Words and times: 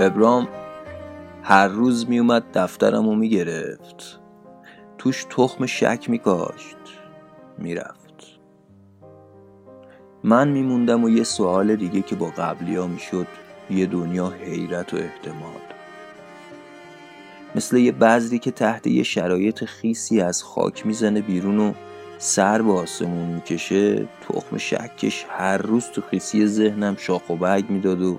ابرام 0.00 0.48
هر 1.42 1.68
روز 1.68 2.08
میومد 2.08 2.44
دفترم 2.54 3.08
و 3.08 3.14
می‌گرفت. 3.14 4.20
توش 4.98 5.26
تخم 5.30 5.66
شک 5.66 6.10
میکاشت. 6.10 6.76
می‌رفت. 7.58 8.24
من 10.24 10.48
میموندم 10.48 11.04
و 11.04 11.10
یه 11.10 11.24
سوال 11.24 11.76
دیگه 11.76 12.02
که 12.02 12.16
با 12.16 12.26
قبلی 12.26 12.76
ها 12.76 12.86
می‌شد 12.86 13.26
یه 13.70 13.86
دنیا 13.86 14.28
حیرت 14.28 14.94
و 14.94 14.96
احتمال. 14.96 15.60
مثل 17.54 17.76
یه 17.76 17.92
بذری 17.92 18.38
که 18.38 18.50
تحت 18.50 18.86
یه 18.86 19.02
شرایط 19.02 19.64
خیسی 19.64 20.20
از 20.20 20.44
خاک 20.44 20.86
می‌زنه 20.86 21.20
بیرون 21.20 21.58
و 21.58 21.72
سر 22.18 22.62
به 22.62 22.72
آسمون 22.72 23.26
می‌کشه 23.26 24.08
تخم 24.28 24.56
شکش 24.56 25.26
هر 25.28 25.58
روز 25.58 25.84
تو 25.84 26.00
خیسی 26.00 26.46
ذهنم 26.46 26.96
شاخ 26.96 27.30
و 27.30 27.36
برگ 27.36 27.70
می‌داد 27.70 28.02
و 28.02 28.18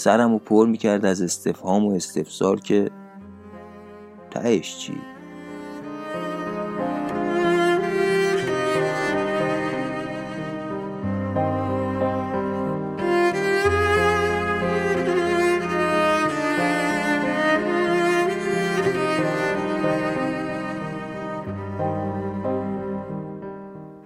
سرم 0.00 0.32
رو 0.32 0.38
پر 0.38 0.66
می‌کرد 0.66 1.04
از 1.04 1.22
استفهام 1.22 1.86
و 1.86 1.92
استفسار 1.92 2.60
که 2.60 2.90
تهش 4.30 4.78
چی؟ 4.78 4.92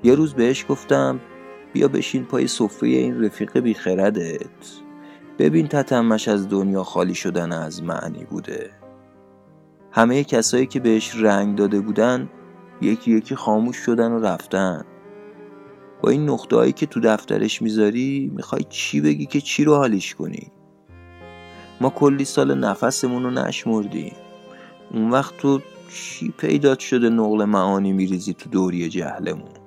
یه 0.04 0.14
روز 0.14 0.34
بهش 0.34 0.66
گفتم 0.68 1.20
بیا 1.72 1.88
بشین 1.88 2.24
پای 2.24 2.46
سفره 2.46 2.88
این 2.88 3.24
رفیق 3.24 3.58
بیخردت 3.58 4.83
ببین 5.38 5.68
تتمش 5.68 6.28
از 6.28 6.48
دنیا 6.48 6.84
خالی 6.84 7.14
شدن 7.14 7.52
از 7.52 7.82
معنی 7.82 8.24
بوده. 8.24 8.70
همه 9.92 10.24
کسایی 10.24 10.66
که 10.66 10.80
بهش 10.80 11.16
رنگ 11.16 11.58
داده 11.58 11.80
بودن 11.80 12.28
یکی 12.80 13.12
یکی 13.12 13.34
خاموش 13.34 13.76
شدن 13.76 14.12
و 14.12 14.20
رفتن. 14.20 14.84
با 16.00 16.10
این 16.10 16.30
نقطه 16.30 16.72
که 16.72 16.86
تو 16.86 17.00
دفترش 17.00 17.62
می‌ذاری 17.62 18.32
می‌خوای 18.34 18.64
چی 18.68 19.00
بگی 19.00 19.26
که 19.26 19.40
چی 19.40 19.64
رو 19.64 19.74
حالیش 19.76 20.14
کنی؟ 20.14 20.52
ما 21.80 21.90
کلی 21.90 22.24
سال 22.24 22.58
نفسمون 22.58 23.22
رو 23.22 23.30
نشمردیم. 23.30 24.12
اون 24.92 25.10
وقت 25.10 25.36
تو 25.36 25.60
چی 25.94 26.34
پیدات 26.38 26.78
شده 26.78 27.08
نقل 27.08 27.44
معانی 27.44 27.92
میریزی 27.92 28.34
تو 28.34 28.50
دوری 28.50 28.88
جهلمون؟ 28.88 29.63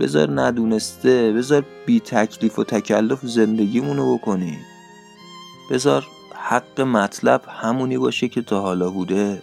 بذار 0.00 0.40
ندونسته 0.40 1.32
بذار 1.32 1.64
بی 1.86 2.00
تکلیف 2.00 2.58
و 2.58 2.64
تکلف 2.64 3.18
زندگیمونو 3.22 4.14
بکنیم 4.14 4.58
بذار 5.70 6.06
حق 6.34 6.80
مطلب 6.80 7.42
همونی 7.48 7.98
باشه 7.98 8.28
که 8.28 8.42
تا 8.42 8.60
حالا 8.60 8.90
بوده. 8.90 9.42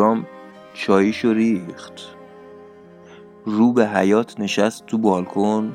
ابرام 0.00 0.26
چاییشو 0.74 1.32
ریخت. 1.32 1.92
رو 3.44 3.72
به 3.72 3.88
حیاط 3.88 4.40
نشست 4.40 4.86
تو 4.86 4.98
بالکن 4.98 5.74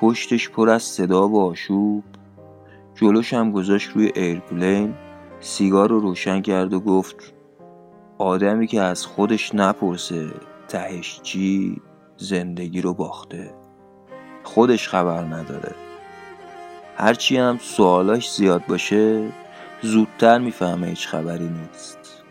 پشتش 0.00 0.48
پر 0.48 0.68
از 0.68 0.82
صدا 0.82 1.28
و 1.28 1.40
آشوب. 1.40 2.04
گوشیش 2.94 3.34
هم 3.34 3.52
گذاشت 3.52 3.90
روی 3.90 4.12
airplane 4.14 4.94
سیگار 5.40 5.88
رو 5.88 6.00
روشن 6.00 6.42
کرد 6.42 6.72
و 6.72 6.80
گفت 6.80 7.34
آدمی 8.18 8.66
که 8.66 8.80
از 8.80 9.06
خودش 9.06 9.54
نپرسه 9.54 10.30
تهش 10.68 11.20
چی 11.22 11.80
زندگی 12.16 12.80
رو 12.80 12.94
باخته. 12.94 13.54
خودش 14.42 14.88
خبر 14.88 15.24
نداره. 15.24 15.74
هرچی 16.96 17.36
هم 17.36 17.58
سوالاش 17.58 18.32
زیاد 18.32 18.66
باشه 18.66 19.32
زودتر 19.82 20.38
می‌فهمه 20.38 20.86
هیچ 20.86 21.08
خبری 21.08 21.48
نیست. 21.48 22.23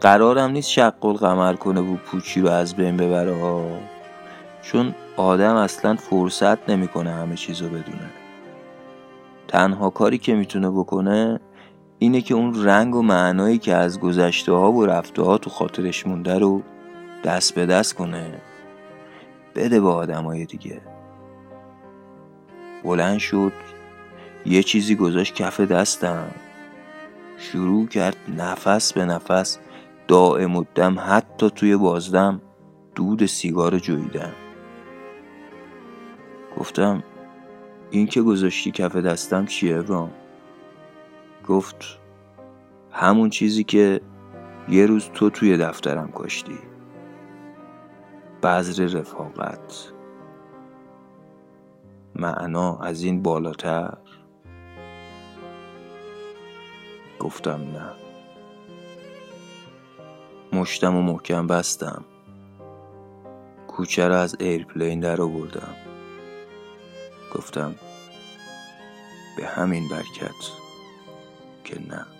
قرارم 0.00 0.50
نیست 0.50 0.70
شق 0.70 1.04
القمر 1.04 1.54
کنه 1.54 1.80
و 1.80 1.96
پوچی 1.96 2.40
رو 2.40 2.48
از 2.48 2.74
بین 2.74 2.96
ببره 2.96 3.40
ها. 3.40 3.66
چون 4.62 4.94
آدم 5.16 5.54
اصلا 5.54 5.96
فرصت 5.96 6.70
نمی‌کنه 6.70 7.10
همه 7.10 7.36
چیزو 7.36 7.68
بدونه. 7.68 8.10
تنها 9.48 9.90
کاری 9.90 10.18
که 10.18 10.34
می‌تونه 10.34 10.70
بکنه 10.70 11.40
اینه 11.98 12.20
که 12.20 12.34
اون 12.34 12.64
رنگ 12.64 12.94
و 12.94 13.02
معنایی 13.02 13.58
که 13.58 13.74
از 13.74 14.00
گذشته 14.00 14.52
ها 14.52 14.72
و 14.72 14.86
رفته 14.86 15.22
ها 15.22 15.38
تو 15.38 15.50
خاطرش 15.50 16.06
مونده 16.06 16.38
رو 16.38 16.62
دست 17.24 17.54
به 17.54 17.66
دست 17.66 17.94
کنه. 17.94 18.40
بده 19.54 19.80
به 19.80 19.88
آدمای 19.88 20.44
دیگه. 20.44 20.80
بلند 22.84 23.18
شد. 23.18 23.52
یه 24.46 24.62
چیزی 24.62 24.94
گذاشت 24.96 25.34
کف 25.34 25.60
دستم. 25.60 26.30
شروع 27.38 27.86
کرد 27.86 28.16
نفس 28.36 28.92
به 28.92 29.04
نفس 29.04 29.58
دائم 30.08 30.56
الدم 30.56 30.96
حتی 30.98 31.50
توی 31.50 31.76
بازدم 31.76 32.40
دود 32.94 33.26
سیگار 33.26 33.78
جویدم 33.78 34.32
گفتم 36.58 37.02
این 37.90 38.06
که 38.06 38.22
گذاشتی 38.22 38.70
کف 38.70 38.96
دستم 38.96 39.46
چیه 39.46 39.78
ابرام 39.78 40.10
گفت 41.46 41.98
همون 42.90 43.30
چیزی 43.30 43.64
که 43.64 44.00
یه 44.68 44.86
روز 44.86 45.10
تو 45.14 45.30
توی 45.30 45.56
دفترم 45.56 46.08
کاشتی. 46.08 46.58
بذر 48.42 48.86
رفاقت. 48.86 49.92
معنا 52.14 52.78
از 52.78 53.02
این 53.02 53.22
بالاتر؟ 53.22 53.98
گفتم 57.20 57.60
نه. 57.60 58.07
مشتم 60.52 60.96
و 60.96 61.02
محکم 61.02 61.46
بستم. 61.46 62.04
گوشی 63.68 64.08
را 64.08 64.20
از 64.20 64.36
airplane 64.40 65.00
در 65.00 65.22
آوردم. 65.22 65.74
گفتم 67.34 67.74
به 69.36 69.46
همین 69.46 69.88
برکت 69.88 70.50
که 71.64 71.80
نه. 71.88 72.17